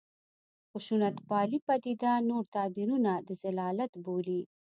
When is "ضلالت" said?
3.43-3.91